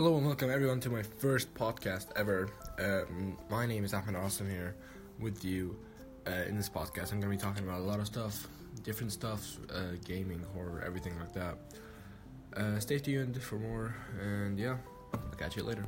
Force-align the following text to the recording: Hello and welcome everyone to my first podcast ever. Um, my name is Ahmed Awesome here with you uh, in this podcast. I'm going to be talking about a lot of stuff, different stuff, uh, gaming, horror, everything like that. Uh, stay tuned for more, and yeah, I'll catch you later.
Hello 0.00 0.16
and 0.16 0.24
welcome 0.24 0.48
everyone 0.50 0.80
to 0.80 0.88
my 0.88 1.02
first 1.02 1.52
podcast 1.52 2.06
ever. 2.16 2.48
Um, 2.78 3.36
my 3.50 3.66
name 3.66 3.84
is 3.84 3.92
Ahmed 3.92 4.16
Awesome 4.16 4.48
here 4.48 4.74
with 5.18 5.44
you 5.44 5.76
uh, 6.26 6.44
in 6.48 6.56
this 6.56 6.70
podcast. 6.70 7.12
I'm 7.12 7.20
going 7.20 7.30
to 7.30 7.36
be 7.36 7.36
talking 7.36 7.64
about 7.64 7.80
a 7.80 7.84
lot 7.84 8.00
of 8.00 8.06
stuff, 8.06 8.48
different 8.82 9.12
stuff, 9.12 9.58
uh, 9.70 9.96
gaming, 10.02 10.42
horror, 10.54 10.82
everything 10.86 11.12
like 11.18 11.34
that. 11.34 11.58
Uh, 12.56 12.78
stay 12.78 12.98
tuned 12.98 13.42
for 13.42 13.56
more, 13.56 13.94
and 14.18 14.58
yeah, 14.58 14.78
I'll 15.12 15.36
catch 15.36 15.54
you 15.58 15.64
later. 15.64 15.84